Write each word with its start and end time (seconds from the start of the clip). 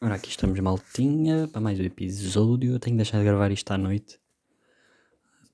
Ora, 0.00 0.14
aqui 0.14 0.30
estamos 0.30 0.56
maltinha 0.60 1.48
para 1.48 1.60
mais 1.60 1.80
um 1.80 1.82
episódio. 1.82 2.72
Eu 2.72 2.78
tenho 2.78 2.94
que 2.94 3.02
deixar 3.02 3.18
de 3.18 3.24
gravar 3.24 3.50
isto 3.50 3.68
à 3.72 3.76
noite. 3.76 4.20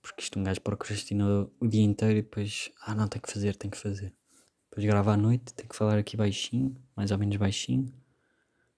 Porque 0.03 0.21
isto 0.21 0.39
um 0.39 0.45
gajo 0.45 0.61
procrastina 0.61 1.49
o 1.59 1.67
dia 1.67 1.81
inteiro 1.81 2.19
e 2.19 2.23
depois, 2.23 2.71
ah 2.83 2.95
não, 2.95 3.09
tem 3.09 3.23
que 3.23 3.33
fazer, 3.33 3.57
tem 3.57 3.71
que 3.71 3.79
fazer. 3.79 4.13
Depois 4.69 4.85
grava 4.85 5.15
à 5.15 5.17
noite, 5.17 5.55
tem 5.55 5.67
que 5.67 5.75
falar 5.75 5.97
aqui 5.97 6.15
baixinho, 6.15 6.77
mais 6.95 7.11
ou 7.11 7.17
menos 7.17 7.35
baixinho. 7.39 7.87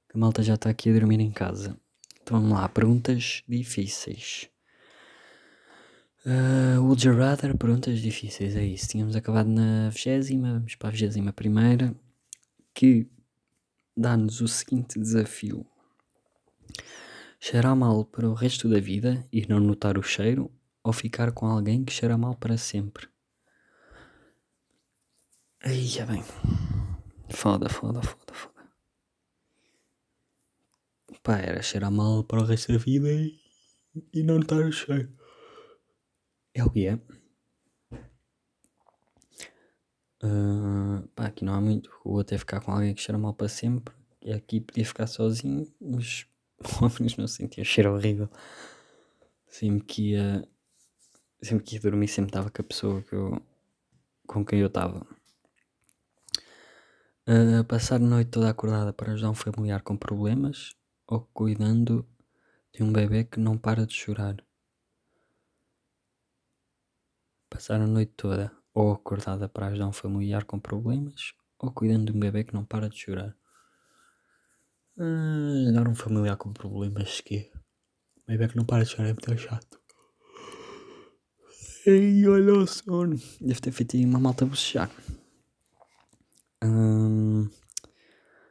Que 0.09 0.17
a 0.17 0.21
malta 0.21 0.41
já 0.41 0.55
está 0.55 0.71
aqui 0.71 0.89
a 0.89 0.93
dormir 0.93 1.19
em 1.19 1.33
casa. 1.33 1.77
Então 2.23 2.41
vamos 2.41 2.57
lá, 2.57 2.69
perguntas 2.69 3.43
difíceis. 3.49 4.49
Uh, 6.25 6.81
would 6.81 7.05
you 7.05 7.13
rather? 7.13 7.57
Perguntas 7.59 7.99
difíceis, 7.99 8.55
é 8.55 8.65
isso. 8.65 8.87
Tínhamos 8.87 9.17
acabado 9.17 9.49
na 9.49 9.89
vigésima, 9.89 10.53
vamos 10.53 10.77
para 10.77 10.91
a 10.91 10.93
vigésima 10.93 11.33
primeira. 11.33 11.93
Que 12.73 13.11
dá-nos 13.97 14.41
o 14.41 14.49
seguinte 14.49 14.99
desafio: 14.99 15.67
cheirar 17.41 17.75
mal 17.75 18.05
para 18.05 18.29
o 18.29 18.35
resto 18.35 18.69
da 18.69 18.79
vida 18.79 19.27
e 19.33 19.47
não 19.47 19.59
notar 19.59 19.97
o 19.97 20.03
cheiro, 20.03 20.53
ou 20.83 20.93
ficar 20.93 21.33
com 21.33 21.47
alguém 21.47 21.85
que 21.85 21.93
cheira 21.93 22.19
mal 22.19 22.35
para 22.37 22.57
sempre. 22.59 23.09
Aí, 25.63 25.87
já 25.87 26.07
bem. 26.07 26.23
Foda, 27.31 27.69
foda, 27.69 28.03
foda, 28.03 28.33
foda. 28.33 28.55
Pá, 31.23 31.39
era 31.39 31.61
cheirar 31.63 31.91
mal 31.91 32.23
para 32.23 32.41
o 32.41 32.45
resto 32.45 32.73
da 32.73 32.79
vida 32.79 33.11
e, 33.11 33.37
e 34.15 34.23
não 34.23 34.39
notar 34.39 34.61
o 34.61 34.71
cheiro. 34.71 35.13
É 36.55 36.63
o 36.65 36.71
que 36.71 36.87
é. 36.87 36.95
Uh, 40.23 40.56
aqui 41.37 41.45
não 41.45 41.55
há 41.55 41.61
muito. 41.61 41.91
Vou 42.03 42.21
até 42.21 42.39
ficar 42.39 42.61
com 42.61 42.73
alguém 42.73 42.95
que 42.95 43.03
cheira 43.03 43.19
mal 43.19 43.35
para 43.35 43.49
sempre. 43.49 43.95
E 44.23 44.33
aqui 44.33 44.61
podia 44.61 44.85
ficar 44.85 45.07
sozinho, 45.07 45.71
mas 45.81 46.27
ao 46.81 46.91
menos 46.99 47.17
não 47.17 47.29
sentia 47.29 47.63
cheiro 47.63 47.95
horrível. 47.95 48.29
Sempre 49.47 49.85
que 49.85 50.11
ia. 50.13 50.49
Sempre 51.43 51.65
que 51.65 51.77
ia 51.77 51.81
dormir, 51.81 52.09
sempre 52.09 52.31
estava 52.31 52.51
com 52.51 52.63
a 52.63 52.65
pessoa 52.65 53.03
que 53.03 53.13
eu, 53.13 53.41
com 54.27 54.45
quem 54.45 54.61
eu 54.61 54.69
estava. 54.69 55.07
Uh, 57.29 57.63
passar 57.69 57.97
a 57.97 57.99
noite 57.99 58.31
toda 58.31 58.49
acordada 58.49 58.93
para 58.93 59.13
ajudar 59.13 59.31
um 59.31 59.35
familiar 59.35 59.83
com 59.83 59.97
problemas 59.97 60.75
ou 61.07 61.21
cuidando 61.35 62.07
de 62.73 62.83
um 62.83 62.93
bebê 62.93 63.25
que 63.25 63.39
não 63.39 63.59
para 63.59 63.85
de 63.87 63.95
chorar. 63.95 64.37
Passar 67.51 67.81
a 67.81 67.87
noite 67.87 68.13
toda 68.17 68.53
ou 68.77 68.93
acordada 68.93 69.49
para 69.49 69.69
ajudar 69.69 69.89
um 69.89 69.93
familiar 69.93 70.45
com 70.45 70.61
problemas 70.61 71.33
ou 71.59 71.73
cuidando 71.73 72.13
de 72.13 72.13
um 72.13 72.21
bebê 72.21 72.45
que 72.45 72.53
não 72.53 72.63
para 72.63 72.91
de 72.91 72.99
chorar. 72.99 73.35
Uh, 74.99 75.73
dar 75.73 75.89
um 75.89 75.95
familiar 75.95 76.37
com 76.37 76.53
problemas 76.53 77.23
que 77.23 77.51
um 78.19 78.33
bebê 78.33 78.49
que 78.49 78.57
não 78.57 78.67
para 78.67 78.85
de 78.85 78.91
chorar 78.91 79.09
é 79.09 79.13
muito 79.15 79.39
chato. 79.39 79.81
Ei, 81.87 82.29
olha 82.29 82.53
o 82.53 82.67
sono. 82.67 83.17
Deve 83.41 83.61
ter 83.61 83.73
feito 83.73 83.97
uma 83.97 84.21
malta 84.21 84.45
bocejar. 84.45 84.91
Um, 86.63 87.49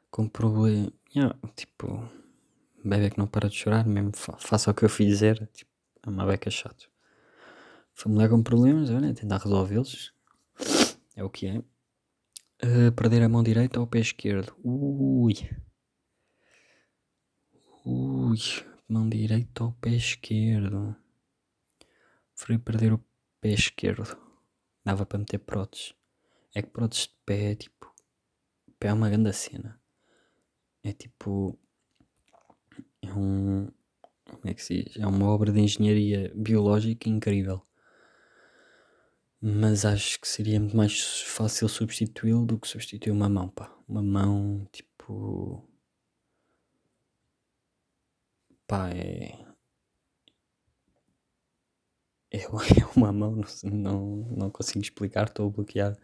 com 0.09 0.27
problema. 0.27 0.91
Yeah, 1.15 1.37
tipo, 1.55 2.09
bebê 2.83 3.11
que 3.11 3.19
não 3.19 3.27
para 3.27 3.47
de 3.47 3.55
chorar, 3.57 3.85
mesmo 3.85 4.11
fa 4.15 4.35
faça 4.39 4.71
o 4.71 4.73
que 4.73 4.85
eu 4.85 4.89
fizer, 4.89 5.47
tipo, 5.53 5.71
é 6.01 6.09
uma 6.09 6.25
beca 6.25 6.49
chato. 6.49 6.89
Familiar 7.93 8.29
com 8.29 8.41
problemas, 8.41 8.89
olha, 8.89 9.13
tentar 9.13 9.37
resolvê-los. 9.37 10.14
É 11.15 11.23
o 11.23 11.29
que 11.29 11.47
é. 11.47 11.59
Uh, 12.63 12.91
perder 12.93 13.23
a 13.23 13.29
mão 13.29 13.41
direita 13.41 13.79
ou 13.79 13.85
o 13.85 13.89
pé 13.89 13.99
esquerdo? 13.99 14.53
Ui. 14.63 15.33
Ui. 17.85 18.37
Mão 18.87 19.07
direita 19.07 19.63
ou 19.63 19.71
pé 19.73 19.91
esquerdo? 19.91 20.95
Preferi 22.35 22.59
perder 22.59 22.93
o 22.93 23.03
pé 23.39 23.49
esquerdo. 23.49 24.17
Dava 24.83 25.05
para 25.05 25.19
meter 25.19 25.39
próteses. 25.39 25.93
É 26.53 26.61
que 26.61 26.69
próteses 26.69 27.07
de 27.07 27.15
pé 27.25 27.51
é 27.51 27.55
tipo. 27.55 27.93
Pé 28.77 28.89
é 28.89 28.93
uma 28.93 29.09
grande 29.09 29.31
cena. 29.31 29.79
É 30.83 30.91
tipo. 30.91 31.57
É 33.01 33.13
um. 33.13 33.71
Como 34.25 34.41
é 34.43 34.53
que 34.53 34.61
se 34.61 34.83
diz? 34.83 34.97
É 34.97 35.07
uma 35.07 35.27
obra 35.27 35.51
de 35.51 35.61
engenharia 35.61 36.31
biológica 36.35 37.07
incrível 37.07 37.65
mas 39.47 39.85
acho 39.85 40.19
que 40.19 40.27
seria 40.27 40.59
muito 40.59 40.75
mais 40.75 41.21
fácil 41.21 41.69
substituí-lo 41.69 42.45
do 42.47 42.57
que 42.59 42.67
substituir 42.67 43.11
uma 43.11 43.29
mão, 43.29 43.47
pá. 43.49 43.71
Uma 43.87 44.01
mão, 44.01 44.67
tipo. 44.71 45.63
pá, 48.67 48.89
é. 48.89 49.45
É, 52.31 52.39
é 52.81 52.85
uma 52.95 53.11
mão, 53.11 53.41
não, 53.63 54.01
não 54.35 54.49
consigo 54.49 54.79
explicar, 54.81 55.27
estou 55.27 55.49
bloqueado. 55.51 55.97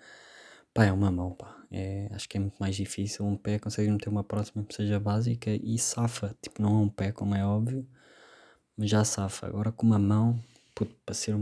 Pá, 0.74 0.85
é 0.85 0.91
uma 0.91 1.12
mão, 1.12 1.34
pá. 1.35 1.66
É, 1.72 2.09
acho 2.13 2.30
que 2.30 2.38
é 2.38 2.40
muito 2.40 2.57
mais 2.59 2.75
difícil. 2.75 3.25
Um 3.25 3.38
pé 3.38 3.59
consegue 3.59 3.90
meter 3.91 4.09
uma 4.09 4.24
próxima 4.24 4.63
que 4.63 4.75
seja 4.75 5.00
básica 5.00 5.51
e 5.51 5.80
safa. 5.80 6.35
Tipo, 6.41 6.62
não 6.62 6.81
é 6.81 6.84
um 6.84 6.90
pé, 6.90 7.12
como 7.12 7.35
é 7.35 7.46
óbvio, 7.46 7.88
mas 8.78 8.90
já 8.90 9.03
safa. 9.03 9.47
Agora 9.47 9.72
com 9.72 9.85
uma 9.88 10.00
mão, 10.00 10.40
puto, 10.75 10.96
para 11.06 11.16
ser 11.16 11.35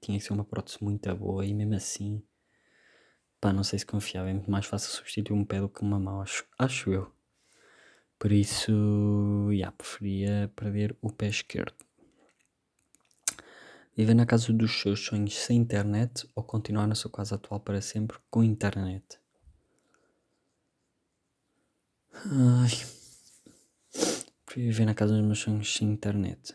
tinha 0.00 0.18
que 0.18 0.24
ser 0.24 0.32
uma 0.32 0.44
prótese 0.44 0.82
muito 0.82 1.14
boa 1.16 1.44
e 1.44 1.54
mesmo 1.54 1.74
assim, 1.74 2.22
pá, 3.40 3.52
não 3.52 3.64
sei 3.64 3.78
se 3.78 3.86
confiava, 3.86 4.30
é 4.30 4.32
muito 4.32 4.50
mais 4.50 4.66
fácil 4.66 4.90
substituir 4.90 5.34
um 5.34 5.44
pé 5.44 5.60
do 5.60 5.68
que 5.68 5.82
uma 5.82 5.98
mão, 5.98 6.20
acho, 6.20 6.44
acho 6.58 6.92
eu. 6.92 7.12
Por 8.18 8.32
isso, 8.32 8.72
já, 9.46 9.52
yeah, 9.52 9.76
preferia 9.76 10.52
perder 10.56 10.96
o 11.00 11.12
pé 11.12 11.28
esquerdo. 11.28 11.74
Viver 13.96 14.14
na 14.14 14.26
casa 14.26 14.52
dos 14.52 14.80
seus 14.80 15.04
sonhos 15.04 15.36
sem 15.36 15.58
internet 15.58 16.28
ou 16.34 16.42
continuar 16.42 16.86
na 16.86 16.94
sua 16.94 17.10
casa 17.10 17.34
atual 17.36 17.60
para 17.60 17.80
sempre 17.80 18.18
com 18.30 18.42
internet? 18.42 19.20
Ai. 22.12 22.70
Prefiro 24.44 24.66
viver 24.66 24.84
na 24.86 24.94
casa 24.94 25.14
dos 25.14 25.24
meus 25.24 25.38
sonhos 25.38 25.72
sem 25.74 25.90
internet 25.90 26.54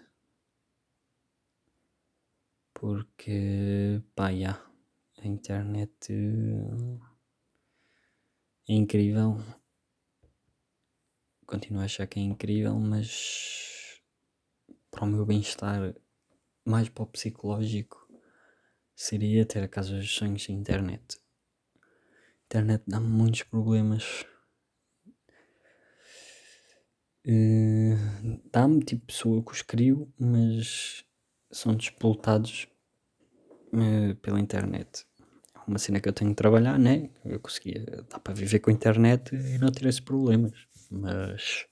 porque 2.83 4.03
pá, 4.13 4.27
yeah, 4.27 4.61
a 5.17 5.25
internet 5.25 6.11
é 8.67 8.73
incrível. 8.73 9.37
Continuo 11.45 11.81
a 11.81 11.85
achar 11.85 12.07
que 12.07 12.19
é 12.19 12.23
incrível, 12.23 12.77
mas 12.77 14.01
para 14.91 15.05
o 15.05 15.07
meu 15.07 15.25
bem-estar, 15.25 15.95
mais 16.65 16.89
para 16.89 17.03
o 17.05 17.07
psicológico, 17.07 18.05
seria 18.93 19.45
ter 19.45 19.63
a 19.63 19.69
casa 19.69 19.95
dos 19.95 20.13
sonhos 20.13 20.43
sem 20.43 20.53
internet. 20.53 21.21
Internet 22.47 22.83
dá-me 22.85 23.07
muitos 23.07 23.43
problemas. 23.43 24.25
Uh, 27.25 28.41
dá-me 28.51 28.83
tipo 28.83 29.05
pessoa 29.05 29.41
que 29.41 29.53
os 29.53 29.61
crio, 29.61 30.13
mas 30.19 31.05
são 31.49 31.73
despoltados 31.77 32.67
uh, 33.73 34.15
pela 34.15 34.39
internet. 34.39 35.05
É 35.55 35.59
uma 35.67 35.79
cena 35.79 35.99
que 35.99 36.07
eu 36.07 36.13
tenho 36.13 36.29
de 36.31 36.35
trabalhar, 36.35 36.77
né? 36.77 37.09
Eu 37.25 37.39
conseguia, 37.39 37.85
dá 38.09 38.19
para 38.19 38.33
viver 38.33 38.59
com 38.59 38.69
a 38.69 38.73
internet 38.73 39.33
e 39.35 39.57
não 39.57 39.71
ter 39.71 39.87
esses 39.87 39.99
problemas, 40.01 40.53
mas 40.91 41.65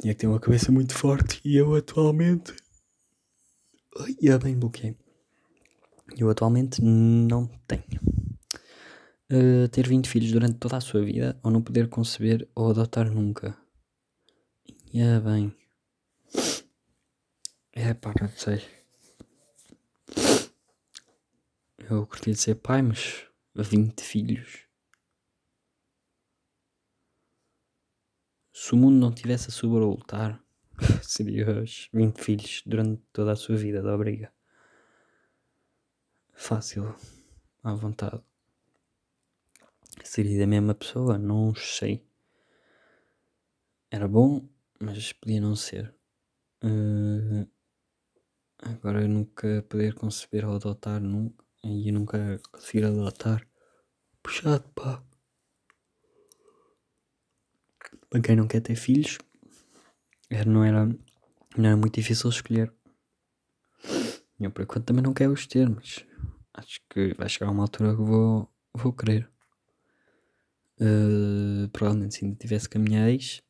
tinha 0.00 0.14
que 0.14 0.20
ter 0.20 0.26
uma 0.26 0.40
cabeça 0.40 0.70
muito 0.72 0.94
forte 0.94 1.40
e 1.44 1.56
eu 1.56 1.74
atualmente. 1.74 2.54
Ai, 3.98 4.16
já 4.20 4.38
bem 4.38 4.58
bloqueei. 4.58 4.96
Eu 6.16 6.28
atualmente 6.28 6.82
não 6.82 7.46
tenho. 7.66 8.00
Uh, 9.30 9.66
ter 9.68 9.88
20 9.88 10.08
filhos 10.08 10.32
durante 10.32 10.58
toda 10.58 10.76
a 10.76 10.80
sua 10.80 11.02
vida 11.02 11.38
ou 11.42 11.50
não 11.50 11.62
poder 11.62 11.88
conceber 11.88 12.46
ou 12.54 12.70
adotar 12.70 13.10
nunca. 13.10 13.56
Já 14.92 15.20
bem. 15.20 15.54
É 17.72 17.94
pá, 17.94 18.12
não 18.20 18.28
sei. 18.28 18.62
Eu 21.90 22.06
curti 22.06 22.30
de 22.30 22.36
ser 22.36 22.54
pai, 22.54 22.80
mas 22.80 23.26
20 23.54 24.02
filhos. 24.02 24.66
Se 28.52 28.72
o 28.74 28.76
mundo 28.76 28.96
não 28.96 29.12
tivesse 29.12 29.48
a 29.48 29.52
sobrelutar, 29.52 30.42
seria 31.02 31.62
os 31.62 31.88
20 31.92 32.22
filhos 32.22 32.62
durante 32.64 33.02
toda 33.12 33.32
a 33.32 33.36
sua 33.36 33.56
vida 33.56 33.82
da 33.82 33.94
obriga. 33.94 34.32
Fácil, 36.32 36.94
à 37.62 37.74
vontade. 37.74 38.22
Seria 40.04 40.38
da 40.38 40.46
mesma 40.46 40.74
pessoa? 40.74 41.18
Não 41.18 41.54
sei. 41.54 42.06
Era 43.90 44.06
bom, 44.06 44.48
mas 44.80 45.12
podia 45.12 45.40
não 45.40 45.56
ser. 45.56 45.94
Uh, 46.64 47.46
agora 48.58 49.02
eu 49.02 49.08
nunca 49.08 49.64
poder 49.68 49.94
conceber 49.94 50.46
ou 50.46 50.54
adotar 50.54 51.00
nunca. 51.00 51.51
E 51.64 51.92
nunca 51.92 52.40
conseguir 52.50 52.84
adotar. 52.84 53.46
Puxado, 54.22 54.68
pá. 54.74 55.02
Para 58.10 58.20
quem 58.20 58.36
não 58.36 58.48
quer 58.48 58.60
ter 58.60 58.74
filhos, 58.74 59.18
era, 60.28 60.50
não, 60.50 60.64
era, 60.64 60.86
não 61.56 61.68
era 61.68 61.76
muito 61.76 61.94
difícil 61.94 62.30
escolher. 62.30 62.72
Eu 64.40 64.50
por 64.50 64.62
enquanto 64.62 64.86
também 64.86 65.02
não 65.02 65.14
quero 65.14 65.32
os 65.32 65.46
ter, 65.46 65.68
mas 65.68 66.04
acho 66.54 66.80
que 66.90 67.14
vai 67.14 67.28
chegar 67.28 67.50
uma 67.50 67.62
altura 67.62 67.94
que 67.94 68.02
vou, 68.02 68.52
vou 68.74 68.92
querer. 68.92 69.30
Uh, 70.80 71.68
provavelmente 71.68 72.16
se 72.16 72.24
ainda 72.24 72.36
tivesse 72.36 72.68
ex, 73.08 73.40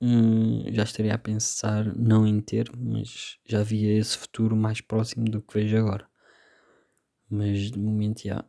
uh, 0.00 0.72
já 0.72 0.84
estaria 0.84 1.14
a 1.14 1.18
pensar 1.18 1.84
não 1.96 2.26
em 2.26 2.40
ter, 2.40 2.70
mas 2.76 3.38
já 3.44 3.62
via 3.62 3.98
esse 3.98 4.16
futuro 4.16 4.54
mais 4.54 4.80
próximo 4.80 5.24
do 5.24 5.42
que 5.42 5.54
vejo 5.54 5.76
agora. 5.76 6.08
Mas 7.34 7.72
de 7.72 7.78
momento 7.80 8.22
já. 8.22 8.44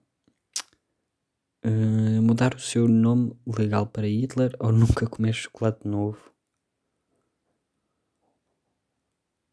Uh, 1.65 2.21
mudar 2.21 2.53
o 2.53 2.59
seu 2.59 2.87
nome 2.87 3.35
legal 3.47 3.87
para 3.87 4.05
Hitler 4.07 4.55
ou 4.59 4.69
nunca 4.71 5.07
comer 5.07 5.33
chocolate 5.33 5.87
novo? 5.87 6.19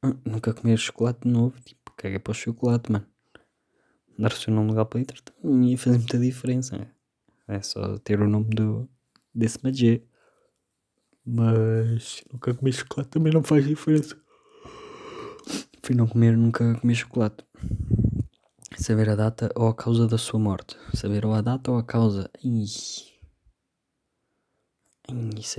Uh, 0.04 0.18
nunca 0.22 0.52
comer 0.52 0.76
chocolate 0.76 1.26
novo, 1.26 1.58
tipo, 1.62 1.92
caga 1.96 2.20
para 2.20 2.30
o 2.30 2.34
chocolate, 2.34 2.92
mano. 2.92 3.06
Mudar 4.18 4.34
o 4.34 4.36
seu 4.36 4.52
nome 4.52 4.68
legal 4.68 4.84
para 4.84 5.00
Hitler 5.00 5.22
não 5.42 5.64
ia 5.64 5.78
fazer 5.78 5.96
muita 5.96 6.18
diferença. 6.18 6.76
Né? 6.76 6.90
É 7.48 7.62
só 7.62 7.96
ter 8.00 8.20
o 8.20 8.28
nome 8.28 8.50
do, 8.54 8.86
desse 9.34 9.58
Magê. 9.64 10.02
Mas 11.24 12.22
nunca 12.30 12.52
comer 12.52 12.72
chocolate 12.72 13.08
também 13.08 13.32
não 13.32 13.42
faz 13.42 13.66
diferença. 13.66 14.14
Fui 15.82 15.94
não 15.94 16.06
comer, 16.06 16.36
nunca 16.36 16.78
comer 16.78 16.94
chocolate. 16.96 17.46
Saber 18.82 19.10
a 19.10 19.14
data 19.14 19.48
ou 19.54 19.68
a 19.68 19.74
causa 19.74 20.08
da 20.08 20.18
sua 20.18 20.40
morte. 20.40 20.76
Saber 20.92 21.24
ou 21.24 21.32
a 21.32 21.40
data 21.40 21.70
ou 21.70 21.78
a 21.78 21.84
causa. 21.84 22.28
Isso 22.42 23.12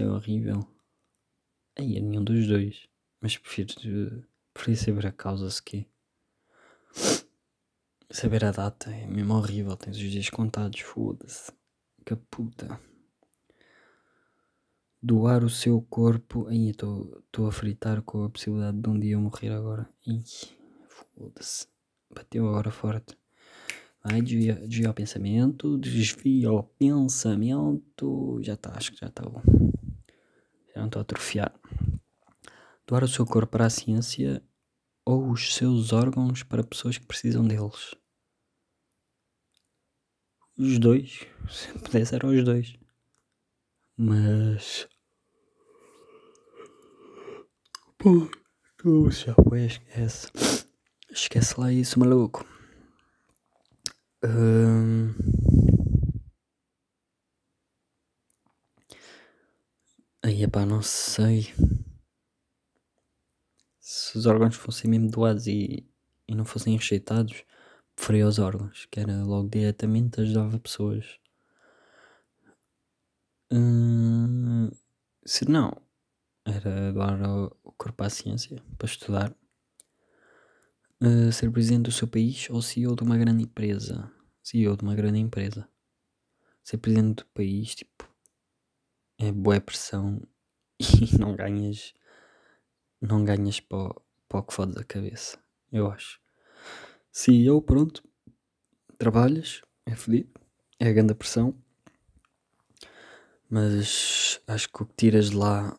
é 0.02 0.06
horrível. 0.06 0.68
Aí 1.80 1.96
é 1.96 2.02
nenhum 2.02 2.22
dos 2.22 2.46
dois. 2.46 2.86
Mas 3.22 3.38
prefiro, 3.38 4.28
prefiro 4.54 4.78
saber 4.78 5.08
a 5.08 5.12
causa 5.14 5.50
se 5.50 5.64
quê. 5.64 5.86
Saber 8.12 8.44
a 8.44 8.52
data 8.52 8.92
é 8.92 9.08
mesmo 9.08 9.36
horrível. 9.36 9.78
Tens 9.78 9.96
os 9.96 10.12
dias 10.12 10.30
contados, 10.30 10.82
foda-se. 10.82 11.50
Que 12.06 12.18
puta. 12.18 12.78
Doar 15.02 15.46
o 15.46 15.50
seu 15.50 15.82
corpo. 15.82 16.48
Aí 16.48 16.72
estou 16.72 17.48
a 17.48 17.52
fritar 17.54 18.02
com 18.02 18.26
a 18.26 18.30
possibilidade 18.30 18.82
de 18.82 18.90
um 18.90 19.00
dia 19.00 19.14
eu 19.14 19.22
morrer 19.22 19.54
agora. 19.54 19.90
Ih, 20.06 20.24
foda-se. 20.90 21.73
Bateu 22.14 22.48
agora 22.48 22.72
forte. 22.72 23.18
Vai, 24.04 24.22
desvia, 24.22 24.56
desvia 24.68 24.90
o 24.90 24.94
pensamento. 24.94 25.78
Desvia 25.78 26.52
o 26.52 26.64
pensamento. 26.64 28.40
Já 28.42 28.54
está, 28.54 28.74
acho 28.76 28.92
que 28.92 29.00
já 29.00 29.08
está 29.08 29.24
bom. 29.24 29.42
Já 30.74 30.82
não 30.82 30.88
estou 30.88 31.00
a 31.00 31.04
atrofiar. 31.04 31.54
Doar 32.86 33.04
o 33.04 33.08
seu 33.08 33.26
corpo 33.26 33.52
para 33.52 33.66
a 33.66 33.70
ciência 33.70 34.44
ou 35.06 35.32
os 35.32 35.56
seus 35.56 35.94
órgãos 35.94 36.44
para 36.44 36.64
pessoas 36.64 36.98
que 36.98 37.06
precisam 37.06 37.46
deles. 37.46 37.96
Os 40.58 40.78
dois. 40.80 41.26
Se 41.50 41.68
pudesse, 41.80 42.16
eram 42.16 42.30
os 42.30 42.44
dois. 42.44 42.76
Mas. 43.98 44.88
Pô, 47.98 48.30
tu 48.78 49.10
já 49.10 49.34
foi, 49.36 49.66
esquece. 49.66 50.28
Esquece 51.14 51.60
lá 51.60 51.72
isso, 51.72 52.00
maluco. 52.00 52.44
Um... 54.26 55.14
Aí, 60.24 60.48
pá, 60.48 60.66
não 60.66 60.82
sei. 60.82 61.54
Se 63.80 64.18
os 64.18 64.26
órgãos 64.26 64.56
fossem 64.56 64.90
mesmo 64.90 65.12
doados 65.12 65.46
e, 65.46 65.88
e 66.28 66.34
não 66.34 66.46
fossem 66.46 66.76
rejeitados, 66.76 67.44
preferia 67.96 68.28
os 68.28 68.40
órgãos, 68.40 68.88
que 68.88 69.00
era 69.00 69.24
logo 69.24 69.50
diretamente 69.50 70.20
ajudava 70.20 70.60
pessoas. 70.60 71.20
Hum, 73.52 74.72
se 75.24 75.48
não, 75.48 75.80
era 76.44 76.92
doar 76.92 77.22
o 77.64 77.72
corpo 77.74 78.04
à 78.04 78.10
ciência 78.10 78.64
para 78.80 78.88
estudar 78.88 79.36
uh, 81.04 81.32
ser 81.32 81.52
presidente 81.52 81.84
do 81.84 81.92
seu 81.92 82.08
país 82.08 82.50
ou 82.50 82.62
CEO 82.62 82.96
de 82.96 83.04
uma 83.04 83.18
grande 83.18 83.44
empresa. 83.44 84.12
CEO 84.42 84.78
de 84.78 84.84
uma 84.84 84.96
grande 84.96 85.20
empresa. 85.20 85.68
Ser 86.64 86.78
presidente 86.78 87.18
do 87.18 87.26
país, 87.28 87.76
tipo, 87.76 88.10
é 89.18 89.32
boa 89.32 89.60
pressão 89.60 90.22
e 90.80 91.18
não 91.18 91.36
ganhas, 91.36 91.94
não 93.02 93.24
ganhas 93.24 93.60
para, 93.60 93.94
para 94.30 94.40
o 94.40 94.44
que 94.44 94.54
fodes 94.54 94.78
a 94.78 94.84
cabeça, 94.84 95.38
eu 95.72 95.92
acho. 95.92 96.22
CEO, 97.12 97.62
pronto, 97.62 98.02
trabalhas, 98.98 99.62
é 99.86 99.96
fedido, 99.96 100.40
é 100.80 100.88
a 100.88 100.94
grande 100.94 101.14
pressão, 101.14 101.54
mas 103.50 104.42
acho 104.48 104.70
que 104.70 104.82
o 104.82 104.86
que 104.86 104.96
tiras 104.96 105.30
de 105.30 105.36
lá 105.36 105.78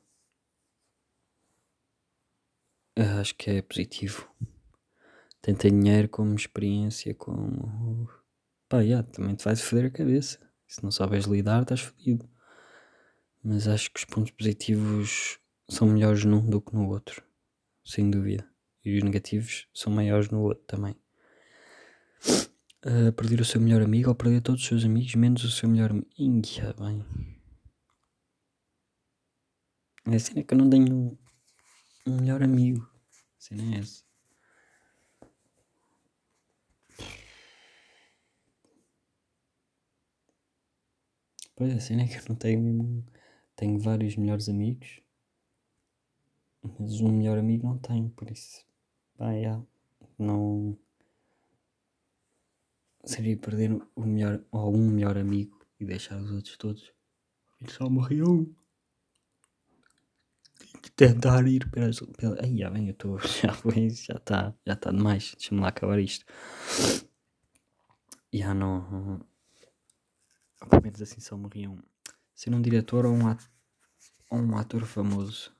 acho 2.96 3.34
que 3.34 3.50
é 3.50 3.62
positivo 3.62 4.30
tanto 5.44 5.68
dinheiro 5.68 6.08
como 6.08 6.34
experiência, 6.34 7.14
como. 7.14 8.08
Pá, 8.66 8.80
yeah, 8.80 9.06
também 9.06 9.34
te 9.34 9.44
vais 9.44 9.60
foder 9.60 9.86
a 9.86 9.90
cabeça. 9.90 10.38
Se 10.66 10.82
não 10.82 10.90
sabes 10.90 11.26
lidar, 11.26 11.62
estás 11.62 11.80
fodido. 11.80 12.26
Mas 13.42 13.68
acho 13.68 13.92
que 13.92 13.98
os 13.98 14.06
pontos 14.06 14.30
positivos 14.30 15.38
são 15.68 15.86
melhores 15.86 16.24
num 16.24 16.48
do 16.48 16.62
que 16.62 16.74
no 16.74 16.88
outro, 16.88 17.22
sem 17.84 18.10
dúvida. 18.10 18.48
E 18.82 18.96
os 18.96 19.02
negativos 19.02 19.68
são 19.74 19.92
maiores 19.92 20.30
no 20.30 20.40
outro 20.40 20.64
também. 20.64 20.96
Uh, 22.86 23.12
perder 23.12 23.42
o 23.42 23.44
seu 23.44 23.60
melhor 23.60 23.82
amigo 23.82 24.08
ou 24.08 24.14
perder 24.14 24.40
todos 24.40 24.62
os 24.62 24.66
seus 24.66 24.84
amigos, 24.84 25.14
menos 25.14 25.44
o 25.44 25.50
seu 25.50 25.68
melhor 25.68 25.90
amigo. 25.90 26.08
Inha, 26.18 26.74
bem. 26.78 27.04
É 30.06 30.16
assim 30.16 30.38
é 30.38 30.42
que 30.42 30.54
eu 30.54 30.58
não 30.58 30.70
tenho 30.70 31.18
um 32.06 32.16
melhor 32.16 32.42
amigo. 32.42 32.80
A 32.80 33.40
cena 33.40 33.76
é 33.76 33.80
essa. 33.80 34.03
Pois 41.56 41.72
a 41.72 41.80
cena 41.80 42.02
é 42.02 42.08
que 42.08 42.16
eu 42.16 42.24
não 42.28 42.36
tenho 42.36 42.60
mesmo. 42.60 43.04
Tenho 43.56 43.78
vários 43.78 44.16
melhores 44.16 44.48
amigos, 44.48 45.00
mas 46.62 47.00
um 47.00 47.12
melhor 47.12 47.38
amigo 47.38 47.66
não 47.66 47.78
tenho, 47.78 48.10
por 48.10 48.28
isso. 48.30 48.64
Pá, 49.16 49.30
yeah, 49.32 49.62
não. 50.18 50.76
Seria 53.04 53.36
perder 53.36 53.80
o 53.94 54.00
melhor, 54.00 54.42
ou 54.50 54.74
um 54.74 54.90
melhor 54.90 55.16
amigo 55.16 55.64
e 55.78 55.84
deixar 55.84 56.20
os 56.20 56.30
outros 56.32 56.56
todos. 56.56 56.92
E 57.60 57.70
só 57.70 57.88
morreu 57.88 58.26
um. 58.30 58.54
Tentar 60.96 61.46
ir 61.46 61.70
pelas. 61.70 62.00
Pela... 62.16 62.36
Ai, 62.42 62.56
já 62.56 62.70
vem, 62.70 62.86
eu 62.88 62.92
estou. 62.92 63.18
Já 63.42 63.52
foi, 63.52 63.90
já 63.90 64.14
está 64.14 64.54
já 64.66 64.76
tá 64.76 64.90
demais. 64.90 65.34
Deixa-me 65.36 65.60
lá 65.60 65.68
acabar 65.68 65.98
isto. 65.98 66.24
Já 68.32 68.52
não 68.54 69.24
pelo 70.68 70.82
menos 70.82 71.00
assim 71.00 71.20
só 71.20 71.36
morriam, 71.36 71.78
ser 72.34 72.54
um 72.54 72.60
diretor 72.60 73.06
ou 73.06 73.12
um 73.12 73.26
ator, 73.26 73.48
ou 74.30 74.38
um 74.38 74.56
ator 74.56 74.84
famoso. 74.84 75.52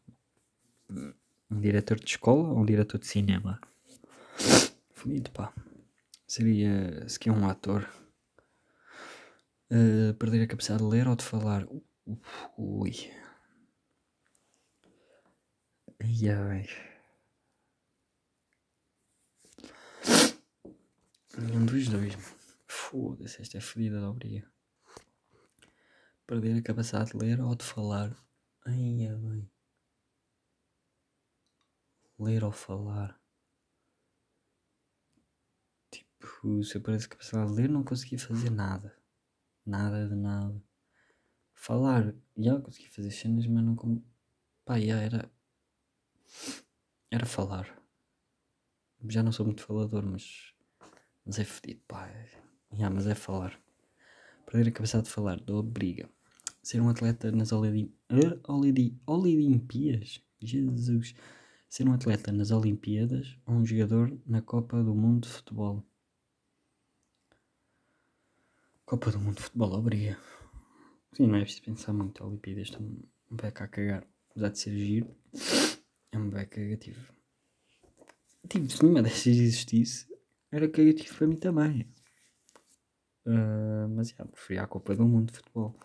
Um 1.50 1.60
diretor 1.60 1.98
de 1.98 2.06
escola 2.06 2.48
ou 2.48 2.58
um 2.58 2.64
diretor 2.64 2.98
de 2.98 3.06
cinema? 3.06 3.60
Funido, 4.92 5.30
pá. 5.30 5.52
Seria, 6.26 7.08
se 7.08 7.18
que 7.18 7.28
é 7.28 7.32
um 7.32 7.48
ator. 7.48 7.88
Uh, 9.70 10.14
perder 10.14 10.42
a 10.42 10.46
capacidade 10.46 10.82
de 10.82 10.88
ler 10.88 11.08
ou 11.08 11.16
de 11.16 11.24
falar? 11.24 11.66
Ui. 12.56 12.92
Ai, 16.00 16.28
ai. 16.28 16.68
Nenhum 21.38 21.64
dos 21.64 21.88
dois. 21.88 22.16
Foda-se, 22.66 23.42
esta 23.42 23.58
é 23.58 23.60
fodida 23.60 24.00
da 24.00 24.10
obriga 24.10 24.54
perder 26.26 26.58
a 26.58 26.62
capacidade 26.62 27.10
de 27.10 27.16
ler 27.16 27.40
ou 27.40 27.54
de 27.54 27.64
falar. 27.64 28.16
Ai, 28.66 29.06
é 29.06 29.14
bem. 29.14 29.50
Ler 32.18 32.44
ou 32.44 32.52
falar. 32.52 33.20
Tipo, 35.90 36.62
se 36.64 36.76
eu 36.76 36.82
perdesse 36.82 37.06
a 37.06 37.10
capacidade 37.10 37.50
de 37.50 37.56
ler, 37.60 37.68
não 37.68 37.84
conseguia 37.84 38.18
fazer 38.18 38.50
nada. 38.50 38.96
Nada 39.66 40.08
de 40.08 40.14
nada. 40.14 40.62
Falar, 41.54 42.14
já 42.36 42.60
consegui 42.60 42.88
fazer 42.88 43.10
cenas, 43.10 43.46
mas 43.46 43.64
não 43.64 43.74
como. 43.74 44.04
Pá, 44.64 44.78
já 44.78 45.00
era. 45.00 45.30
Era 47.10 47.26
falar. 47.26 47.82
Já 49.08 49.22
não 49.22 49.32
sou 49.32 49.46
muito 49.46 49.62
falador, 49.62 50.04
mas. 50.04 50.54
Mas 51.24 51.38
é 51.38 51.44
fedido, 51.44 51.82
pá. 51.86 52.10
Já, 52.72 52.90
mas 52.90 53.06
é 53.06 53.14
falar. 53.14 53.63
Perder 54.46 54.68
a 54.68 54.72
capacidade 54.72 55.06
de 55.06 55.12
falar, 55.12 55.40
dou 55.40 55.62
briga. 55.62 56.08
Ser 56.62 56.80
um 56.80 56.88
atleta 56.88 57.30
nas 57.30 57.52
Olimpíadas? 59.06 60.20
Jesus. 60.40 61.14
Ser 61.68 61.88
um 61.88 61.92
atleta 61.92 62.30
nas 62.30 62.50
Olimpíadas 62.50 63.36
ou 63.46 63.56
um 63.56 63.66
jogador 63.66 64.16
na 64.26 64.40
Copa 64.40 64.82
do 64.82 64.94
Mundo 64.94 65.26
de 65.26 65.28
Futebol? 65.28 65.84
Copa 68.86 69.10
do 69.10 69.18
Mundo 69.18 69.36
de 69.36 69.42
Futebol, 69.42 69.72
obriga. 69.72 70.18
Sim, 71.12 71.26
não 71.26 71.36
é 71.36 71.42
preciso 71.42 71.62
pensar 71.62 71.92
muito. 71.92 72.24
Olimpíadas 72.24 72.68
estão 72.68 72.82
um 73.30 73.36
cá 73.36 73.64
a 73.64 73.68
cagar. 73.68 74.06
Apesar 74.30 74.48
de 74.50 74.58
ser 74.58 74.76
giro, 74.76 75.14
é 76.12 76.18
um 76.18 76.30
pé 76.30 76.44
cagativo. 76.44 77.12
Tipo, 78.48 78.70
se 78.70 78.82
nenhuma 78.82 79.02
destas 79.02 79.36
existisse, 79.36 80.06
era 80.50 80.68
cagativo 80.68 81.14
para 81.16 81.26
mim 81.26 81.36
também. 81.36 81.88
Uh, 83.26 83.88
mas 83.88 84.10
já, 84.10 84.24
preferia 84.26 84.62
a 84.62 84.66
Copa 84.66 84.94
do 84.94 85.06
Mundo 85.06 85.30
de 85.30 85.38
Futebol. 85.38 85.78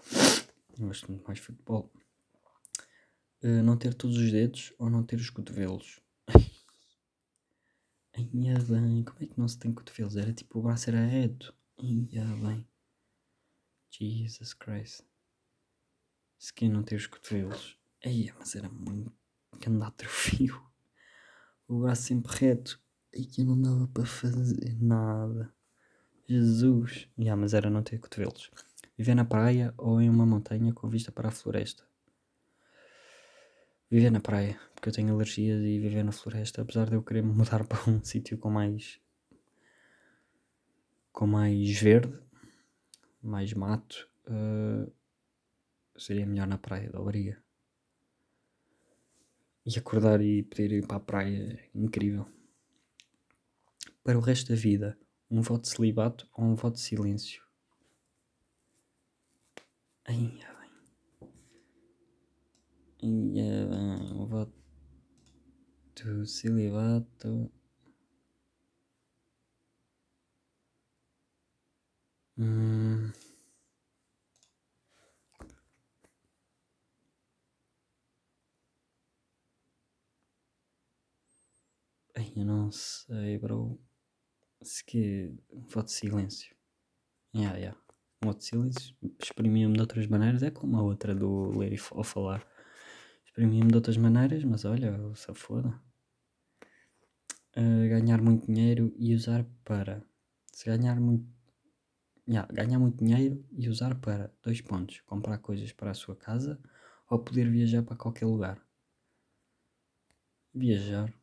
Gosto 0.77 1.09
muito 1.09 1.25
mais 1.25 1.39
de 1.39 1.45
futebol. 1.45 1.91
Uh, 3.41 3.63
não 3.63 3.77
ter 3.77 3.93
todos 3.93 4.17
os 4.17 4.31
dedos 4.31 4.73
ou 4.77 4.89
não 4.89 5.03
ter 5.03 5.15
os 5.15 5.29
cotovelos? 5.29 6.01
Ainha 8.13 8.59
bem, 8.59 9.03
como 9.03 9.17
é 9.21 9.27
que 9.27 9.39
não 9.39 9.47
se 9.47 9.57
tem 9.57 9.73
cotovelos? 9.73 10.17
Era 10.17 10.33
tipo 10.33 10.59
o 10.59 10.61
braço 10.63 10.89
era 10.89 11.05
reto. 11.05 11.53
Ainha 11.77 12.25
bem. 12.25 12.67
Jesus 13.89 14.53
Christ. 14.53 15.03
Se 16.37 16.53
quem 16.53 16.69
não 16.69 16.83
ter 16.83 16.95
os 16.95 17.07
cotovelos. 17.07 17.77
Eia, 18.01 18.35
mas 18.37 18.55
era 18.55 18.69
muito. 18.69 19.11
Que 19.59 19.69
andar 19.69 19.87
atrofio. 19.87 20.61
O 21.67 21.79
braço 21.79 22.03
sempre 22.03 22.33
reto. 22.35 22.81
E 23.13 23.25
que 23.25 23.43
não 23.43 23.61
dava 23.61 23.87
para 23.87 24.05
fazer 24.05 24.77
nada. 24.81 25.53
Jesus. 26.29 27.07
Yeah, 27.17 27.35
mas 27.39 27.53
era 27.55 27.69
não 27.69 27.81
ter 27.81 27.97
cotovelos. 27.97 28.51
Viver 28.95 29.15
na 29.15 29.25
praia 29.25 29.73
ou 29.77 29.99
em 29.99 30.09
uma 30.09 30.25
montanha 30.25 30.71
com 30.73 30.87
vista 30.87 31.11
para 31.11 31.29
a 31.29 31.31
floresta. 31.31 31.83
Viver 33.89 34.11
na 34.11 34.19
praia, 34.19 34.59
porque 34.75 34.89
eu 34.89 34.93
tenho 34.93 35.11
alergias 35.13 35.61
e 35.61 35.79
viver 35.79 36.03
na 36.03 36.11
floresta, 36.11 36.61
apesar 36.61 36.87
de 36.87 36.95
eu 36.95 37.01
querer 37.01 37.23
mudar 37.23 37.65
para 37.67 37.89
um 37.89 38.03
sítio 38.03 38.37
com 38.37 38.49
mais 38.49 38.99
com 41.11 41.25
mais 41.25 41.71
verde, 41.71 42.17
mais 43.21 43.53
mato, 43.53 44.07
uh, 44.27 44.89
seria 45.97 46.25
melhor 46.25 46.47
na 46.47 46.57
praia 46.57 46.89
da. 46.89 46.99
E 49.65 49.77
acordar 49.77 50.21
e 50.21 50.43
poder 50.43 50.71
ir 50.71 50.87
para 50.87 50.97
a 50.97 51.01
praia 51.01 51.59
incrível. 51.75 52.25
Para 54.03 54.17
o 54.17 54.21
resto 54.21 54.49
da 54.49 54.55
vida, 54.55 54.97
um 55.31 55.41
voto 55.41 55.63
de 55.63 55.69
celibato 55.69 56.27
ou 56.35 56.45
um 56.45 56.55
voto 56.55 56.75
de 56.75 56.81
silêncio? 56.81 57.41
Bem. 60.07 60.39
Ainha 63.03 63.65
bem. 63.67 64.13
Um 64.13 64.25
voto 64.25 64.53
de 65.95 66.25
celibato. 66.25 67.51
Hum. 72.37 73.13
Ai, 82.15 82.31
eu 82.35 82.45
não 82.45 82.71
sei, 82.71 83.37
bro. 83.39 83.79
Que. 84.85 85.33
Voto 85.69 85.85
de 85.85 85.93
silêncio. 85.93 86.55
Yeah, 87.33 87.57
yeah. 87.57 87.77
Voto 88.23 88.39
de 88.39 88.45
silêncio. 88.45 88.95
Exprimia-me 89.21 89.73
de 89.73 89.81
outras 89.81 90.05
maneiras. 90.07 90.43
É 90.43 90.51
como 90.51 90.77
a 90.77 90.83
outra 90.83 91.15
do 91.15 91.57
ler 91.57 91.73
e 91.73 91.79
ou 91.91 92.03
falar. 92.03 92.45
Exprimia-me 93.25 93.69
de 93.69 93.75
outras 93.75 93.97
maneiras, 93.97 94.43
mas 94.43 94.65
olha, 94.65 94.97
se 95.15 95.33
foda. 95.33 95.69
Uh, 97.55 97.87
ganhar 97.89 98.21
muito 98.21 98.47
dinheiro 98.47 98.93
e 98.97 99.15
usar 99.15 99.45
para. 99.63 100.03
Se 100.51 100.65
ganhar 100.65 100.99
muito. 100.99 101.27
Yeah, 102.27 102.51
ganhar 102.53 102.79
muito 102.79 103.03
dinheiro 103.03 103.43
e 103.51 103.69
usar 103.69 103.95
para. 103.95 104.33
Dois 104.43 104.61
pontos. 104.61 105.01
Comprar 105.01 105.37
coisas 105.37 105.71
para 105.71 105.91
a 105.91 105.95
sua 105.95 106.15
casa 106.15 106.59
ou 107.09 107.19
poder 107.19 107.49
viajar 107.49 107.83
para 107.83 107.95
qualquer 107.95 108.25
lugar. 108.25 108.61
Viajar 110.53 111.18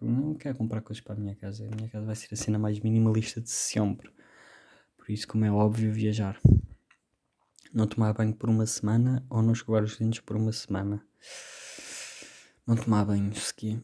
não 0.00 0.34
quero 0.34 0.56
comprar 0.56 0.80
coisas 0.80 1.00
para 1.02 1.14
a 1.14 1.18
minha 1.18 1.34
casa. 1.34 1.66
A 1.66 1.76
minha 1.76 1.88
casa 1.88 2.06
vai 2.06 2.14
ser 2.14 2.32
a 2.32 2.36
cena 2.36 2.58
mais 2.58 2.78
minimalista 2.80 3.40
de 3.40 3.50
sempre. 3.50 4.10
Por 4.96 5.10
isso, 5.10 5.26
como 5.26 5.44
é 5.44 5.50
óbvio, 5.50 5.92
viajar. 5.92 6.40
Não 7.72 7.86
tomar 7.86 8.12
banho 8.12 8.34
por 8.34 8.48
uma 8.48 8.66
semana 8.66 9.24
ou 9.28 9.42
não 9.42 9.52
escovar 9.52 9.82
os 9.82 9.96
dentes 9.96 10.20
por 10.20 10.36
uma 10.36 10.52
semana. 10.52 11.04
Não 12.66 12.76
tomar 12.76 13.04
banho 13.04 13.34
sequer. 13.34 13.80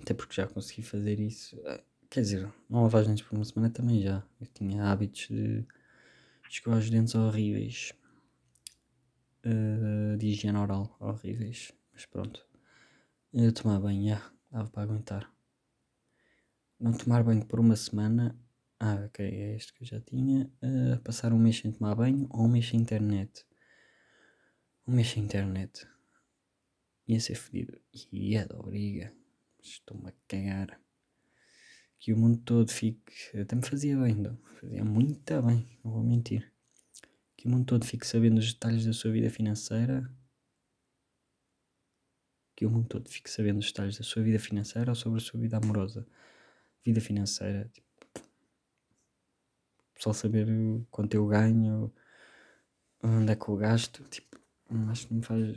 Até 0.00 0.14
porque 0.14 0.34
já 0.34 0.46
consegui 0.46 0.82
fazer 0.82 1.20
isso. 1.20 1.60
Ah, 1.66 1.80
quer 2.10 2.20
dizer, 2.20 2.52
não 2.68 2.82
lavar 2.82 3.02
os 3.02 3.08
dentes 3.08 3.24
por 3.24 3.36
uma 3.36 3.44
semana 3.44 3.70
também 3.70 4.02
já. 4.02 4.22
Eu 4.40 4.46
tinha 4.46 4.84
hábitos 4.84 5.28
de 5.28 5.64
escovar 6.48 6.78
os 6.78 6.90
dentes 6.90 7.14
horríveis. 7.14 7.92
Uh, 9.44 10.16
de 10.16 10.26
higiene 10.26 10.58
oral 10.58 10.96
horríveis. 10.98 11.72
Mas 11.92 12.04
pronto. 12.04 12.44
Uh, 13.32 13.52
tomar 13.52 13.78
banho, 13.78 14.08
já 14.08 14.35
dava 14.56 14.70
para 14.70 14.84
aguentar. 14.84 15.30
Não 16.80 16.92
tomar 16.92 17.22
banho 17.22 17.44
por 17.44 17.60
uma 17.60 17.76
semana. 17.76 18.38
Ah, 18.80 19.04
ok, 19.06 19.24
é 19.24 19.54
este 19.54 19.72
que 19.74 19.82
eu 19.82 19.86
já 19.86 20.00
tinha. 20.00 20.50
Uh, 20.62 20.98
passar 21.02 21.32
um 21.32 21.38
mês 21.38 21.58
sem 21.58 21.72
tomar 21.72 21.94
banho 21.94 22.26
ou 22.30 22.46
um 22.46 22.48
mês 22.48 22.68
sem 22.68 22.80
internet. 22.80 23.44
Um 24.86 24.94
mês 24.94 25.08
sem 25.08 25.22
internet. 25.22 25.86
Ia 27.06 27.20
ser 27.20 27.34
fedido. 27.34 27.78
E 28.10 28.36
é 28.36 28.46
da 28.46 28.58
obriga. 28.58 29.12
Estou-me 29.62 30.08
a 30.08 30.14
cagar. 30.26 30.80
Que 31.98 32.12
o 32.12 32.18
mundo 32.18 32.40
todo 32.42 32.70
fique. 32.70 33.38
Até 33.38 33.56
me 33.56 33.62
fazia 33.62 33.98
bem, 33.98 34.14
não? 34.14 34.38
fazia 34.60 34.84
muito 34.84 35.42
bem, 35.42 35.78
não 35.84 35.92
vou 35.92 36.02
mentir. 36.02 36.50
Que 37.36 37.46
o 37.46 37.50
mundo 37.50 37.66
todo 37.66 37.84
fique 37.84 38.06
sabendo 38.06 38.38
os 38.38 38.52
detalhes 38.54 38.86
da 38.86 38.92
sua 38.92 39.12
vida 39.12 39.28
financeira 39.28 40.10
que 42.56 42.64
o 42.64 42.70
mundo 42.70 42.88
todo 42.88 43.08
fique 43.08 43.30
sabendo 43.30 43.58
os 43.58 43.66
detalhes 43.66 43.98
da 43.98 44.02
sua 44.02 44.22
vida 44.22 44.38
financeira 44.38 44.90
ou 44.90 44.94
sobre 44.94 45.18
a 45.18 45.20
sua 45.20 45.38
vida 45.38 45.58
amorosa. 45.58 46.06
Vida 46.82 47.00
financeira, 47.00 47.70
tipo, 47.72 47.86
só 49.98 50.12
saber 50.12 50.46
quanto 50.90 51.14
eu 51.14 51.26
ganho, 51.26 51.92
onde 53.02 53.32
é 53.32 53.36
que 53.36 53.48
eu 53.48 53.56
gasto, 53.56 54.02
tipo, 54.04 54.40
acho 54.88 55.06
que 55.06 55.14
não 55.14 55.22
faz, 55.22 55.54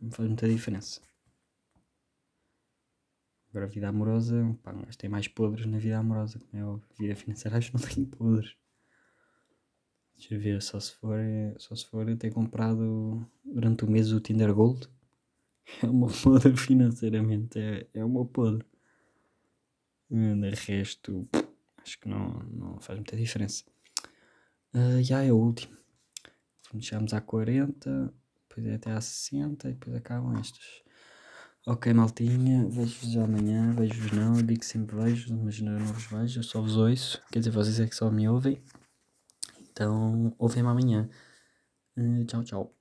não 0.00 0.10
faz 0.10 0.28
muita 0.28 0.48
diferença. 0.48 1.00
Agora, 3.50 3.66
a 3.66 3.68
vida 3.68 3.88
amorosa, 3.88 4.56
pá, 4.62 4.72
mas 4.72 4.96
tem 4.96 5.10
mais 5.10 5.26
podres 5.26 5.66
na 5.66 5.78
vida 5.78 5.98
amorosa, 5.98 6.38
como 6.38 6.82
é. 6.96 7.02
Vida 7.02 7.16
financeira, 7.16 7.56
acho 7.56 7.72
que 7.72 7.78
não 7.78 7.88
tem 7.88 8.04
podres. 8.04 8.54
Deixa 10.14 10.34
eu 10.34 10.40
ver, 10.40 10.62
só 10.62 10.78
se 10.78 10.92
for, 10.92 11.18
só 11.58 11.74
se 11.74 11.86
for 11.86 12.08
eu 12.08 12.16
ter 12.16 12.30
comprado 12.30 13.26
durante 13.44 13.84
o 13.84 13.90
mês 13.90 14.12
o 14.12 14.20
Tinder 14.20 14.54
Gold 14.54 14.88
é 15.82 15.86
uma 15.86 16.08
podre 16.08 16.56
financeiramente, 16.56 17.58
é, 17.58 17.86
é 17.94 18.04
uma 18.04 18.24
podre. 18.24 18.64
De 20.08 20.50
resto, 20.50 21.28
acho 21.78 21.98
que 21.98 22.08
não, 22.08 22.38
não 22.52 22.80
faz 22.80 22.98
muita 22.98 23.16
diferença. 23.16 23.64
Uh, 24.72 25.02
já 25.02 25.22
é 25.24 25.32
o 25.32 25.36
último. 25.36 25.76
Chegamos 26.78 27.12
a 27.12 27.20
40, 27.20 28.14
depois 28.48 28.66
é 28.66 28.74
até 28.74 28.92
a 28.92 29.00
60 29.00 29.68
e 29.68 29.72
depois 29.72 29.96
acabam 29.96 30.38
estas. 30.38 30.82
Ok, 31.66 31.92
maltinha, 31.92 32.68
vejo-vos 32.68 33.16
amanhã, 33.16 33.72
vejo-vos 33.72 34.12
não, 34.12 34.36
eu 34.36 34.42
digo 34.42 34.64
sempre 34.64 34.94
vejo, 34.94 35.34
mas 35.36 35.60
não, 35.60 35.72
não 35.72 35.86
vos 35.86 36.06
vejo, 36.06 36.38
eu 36.38 36.44
só 36.44 36.60
vos 36.60 36.76
ouço, 36.76 37.20
quer 37.32 37.40
dizer, 37.40 37.50
vocês 37.50 37.80
é 37.80 37.88
que 37.88 37.96
só 37.96 38.08
me 38.08 38.28
ouvem. 38.28 38.62
Então, 39.70 40.32
ouvem-me 40.38 40.68
amanhã. 40.68 41.10
Uh, 41.96 42.24
tchau, 42.24 42.44
tchau. 42.44 42.75